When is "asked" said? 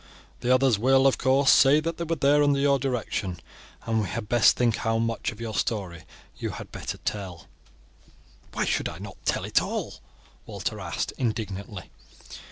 10.79-11.13